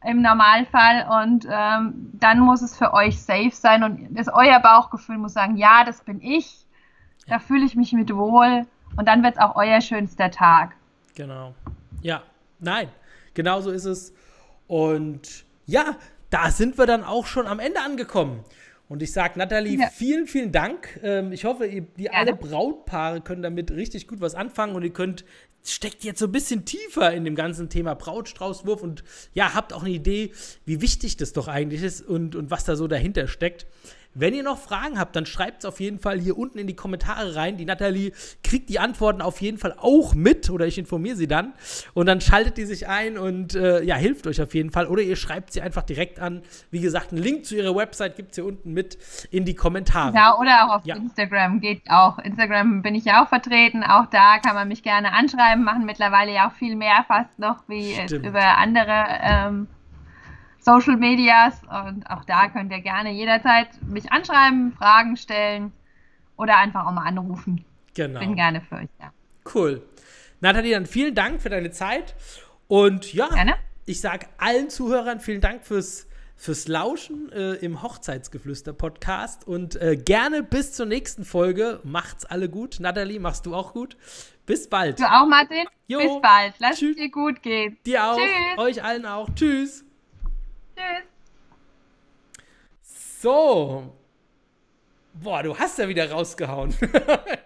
im 0.04 0.22
Normalfall 0.22 1.24
und 1.24 1.46
ähm, 1.50 2.10
dann 2.14 2.40
muss 2.40 2.62
es 2.62 2.76
für 2.76 2.94
euch 2.94 3.20
safe 3.20 3.50
sein 3.52 3.82
und 3.82 4.16
das, 4.16 4.28
euer 4.28 4.60
Bauchgefühl 4.60 5.18
muss 5.18 5.32
sagen, 5.32 5.56
ja, 5.56 5.84
das 5.84 6.02
bin 6.02 6.20
ich, 6.22 6.66
da 7.26 7.38
fühle 7.38 7.64
ich 7.64 7.74
mich 7.74 7.92
mit 7.92 8.14
wohl 8.14 8.66
und 8.96 9.08
dann 9.08 9.22
wird 9.22 9.34
es 9.34 9.40
auch 9.40 9.56
euer 9.56 9.80
schönster 9.80 10.30
Tag. 10.30 10.76
Genau. 11.14 11.54
Ja, 12.00 12.22
nein, 12.60 12.88
genau 13.34 13.60
so 13.60 13.70
ist 13.70 13.86
es. 13.86 14.14
Und 14.68 15.44
ja, 15.66 15.96
da 16.30 16.50
sind 16.50 16.78
wir 16.78 16.86
dann 16.86 17.02
auch 17.02 17.26
schon 17.26 17.46
am 17.46 17.58
Ende 17.58 17.80
angekommen. 17.80 18.44
Und 18.88 19.02
ich 19.02 19.12
sage, 19.12 19.38
Nathalie, 19.38 19.78
ja. 19.78 19.88
vielen, 19.88 20.26
vielen 20.26 20.50
Dank. 20.50 20.98
Ähm, 21.02 21.32
ich 21.32 21.44
hoffe, 21.44 21.66
ihr, 21.66 21.82
die 21.82 22.10
alle 22.10 22.34
Brautpaare 22.34 23.20
können 23.20 23.42
damit 23.42 23.70
richtig 23.70 24.08
gut 24.08 24.20
was 24.20 24.34
anfangen 24.34 24.74
und 24.74 24.82
ihr 24.82 24.92
könnt 24.92 25.24
steckt 25.64 26.04
jetzt 26.04 26.20
so 26.20 26.26
ein 26.26 26.32
bisschen 26.32 26.64
tiefer 26.64 27.12
in 27.12 27.24
dem 27.24 27.34
ganzen 27.34 27.68
Thema 27.68 27.94
Brautstraußwurf 27.94 28.82
und 28.82 29.04
ja, 29.34 29.54
habt 29.54 29.72
auch 29.72 29.82
eine 29.82 29.92
Idee, 29.92 30.32
wie 30.64 30.80
wichtig 30.80 31.16
das 31.16 31.32
doch 31.32 31.48
eigentlich 31.48 31.82
ist 31.82 32.00
und, 32.00 32.34
und 32.36 32.50
was 32.50 32.64
da 32.64 32.76
so 32.76 32.86
dahinter 32.86 33.28
steckt. 33.28 33.66
Wenn 34.14 34.34
ihr 34.34 34.42
noch 34.42 34.58
Fragen 34.58 34.98
habt, 34.98 35.14
dann 35.14 35.26
schreibt 35.26 35.58
es 35.58 35.64
auf 35.64 35.80
jeden 35.80 35.98
Fall 35.98 36.18
hier 36.18 36.36
unten 36.36 36.58
in 36.58 36.66
die 36.66 36.74
Kommentare 36.74 37.36
rein. 37.36 37.56
Die 37.56 37.64
Nathalie 37.64 38.12
kriegt 38.42 38.68
die 38.68 38.78
Antworten 38.78 39.22
auf 39.22 39.40
jeden 39.40 39.58
Fall 39.58 39.74
auch 39.78 40.14
mit 40.14 40.50
oder 40.50 40.66
ich 40.66 40.78
informiere 40.78 41.14
sie 41.14 41.28
dann. 41.28 41.52
Und 41.94 42.06
dann 42.06 42.20
schaltet 42.20 42.56
die 42.56 42.64
sich 42.64 42.88
ein 42.88 43.16
und 43.18 43.54
äh, 43.54 43.82
ja, 43.84 43.96
hilft 43.96 44.26
euch 44.26 44.40
auf 44.42 44.54
jeden 44.54 44.70
Fall. 44.70 44.86
Oder 44.86 45.02
ihr 45.02 45.14
schreibt 45.14 45.52
sie 45.52 45.60
einfach 45.60 45.82
direkt 45.82 46.18
an. 46.18 46.42
Wie 46.70 46.80
gesagt, 46.80 47.12
einen 47.12 47.22
Link 47.22 47.44
zu 47.44 47.54
ihrer 47.54 47.76
Website 47.76 48.16
gibt 48.16 48.30
es 48.32 48.36
hier 48.36 48.44
unten 48.44 48.72
mit 48.72 48.98
in 49.30 49.44
die 49.44 49.54
Kommentare. 49.54 50.14
Ja, 50.14 50.36
oder 50.38 50.64
auch 50.64 50.76
auf 50.76 50.86
ja. 50.86 50.96
Instagram 50.96 51.60
geht 51.60 51.82
auch. 51.88 52.18
Instagram 52.18 52.82
bin 52.82 52.94
ich 52.94 53.04
ja 53.04 53.22
auch 53.22 53.28
vertreten. 53.28 53.84
Auch 53.84 54.06
da 54.06 54.38
kann 54.38 54.54
man 54.54 54.68
mich 54.68 54.82
gerne 54.82 55.12
anschreiben. 55.12 55.62
Machen 55.62 55.84
mittlerweile 55.84 56.32
ja 56.32 56.48
auch 56.48 56.54
viel 56.54 56.76
mehr 56.76 57.04
fast 57.06 57.38
noch 57.38 57.62
wie 57.68 57.94
über 58.16 58.58
andere. 58.58 59.04
Ähm, 59.22 59.68
Social 60.60 60.96
Medias 60.96 61.60
und 61.62 62.08
auch 62.10 62.24
da 62.24 62.48
könnt 62.48 62.72
ihr 62.72 62.80
gerne 62.80 63.12
jederzeit 63.12 63.68
mich 63.82 64.10
anschreiben, 64.12 64.72
Fragen 64.72 65.16
stellen 65.16 65.72
oder 66.36 66.58
einfach 66.58 66.86
auch 66.86 66.92
mal 66.92 67.06
anrufen. 67.06 67.64
Genau. 67.94 68.20
Bin 68.20 68.34
gerne 68.34 68.60
für 68.60 68.76
euch 68.76 68.88
da. 68.98 69.12
Cool. 69.54 69.82
Nathalie, 70.40 70.72
dann 70.72 70.86
vielen 70.86 71.14
Dank 71.14 71.40
für 71.40 71.48
deine 71.48 71.70
Zeit 71.70 72.14
und 72.68 73.12
ja, 73.12 73.28
gerne. 73.28 73.54
ich 73.86 74.00
sage 74.00 74.26
allen 74.38 74.70
Zuhörern 74.70 75.20
vielen 75.20 75.40
Dank 75.40 75.64
fürs 75.64 76.08
fürs 76.38 76.68
Lauschen 76.68 77.32
äh, 77.32 77.54
im 77.54 77.82
Hochzeitsgeflüster-Podcast 77.82 79.46
und 79.46 79.74
äh, 79.82 79.96
gerne 79.96 80.44
bis 80.44 80.72
zur 80.72 80.86
nächsten 80.86 81.24
Folge. 81.24 81.80
Macht's 81.82 82.24
alle 82.24 82.48
gut. 82.48 82.78
Nathalie, 82.78 83.18
machst 83.18 83.44
du 83.44 83.56
auch 83.56 83.74
gut. 83.74 83.96
Bis 84.46 84.68
bald. 84.68 85.00
Du 85.00 85.04
auch, 85.04 85.26
Martin? 85.26 85.64
Jo. 85.88 85.98
Bis 85.98 86.22
bald. 86.22 86.54
Lass 86.60 86.80
es 86.80 86.94
dir 86.94 87.10
gut 87.10 87.42
gehen. 87.42 87.76
Dir 87.84 88.04
auch. 88.04 88.16
Tschüss. 88.16 88.58
Euch 88.58 88.84
allen 88.84 89.04
auch. 89.04 89.28
Tschüss. 89.34 89.84
Tschüss. 90.78 91.04
So. 93.20 93.92
Boah, 95.14 95.42
du 95.42 95.58
hast 95.58 95.78
ja 95.78 95.88
wieder 95.88 96.10
rausgehauen. 96.10 96.72